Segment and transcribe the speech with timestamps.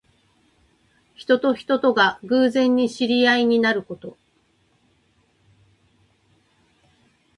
[1.13, 4.17] 人と人とが偶然に知り合いになること。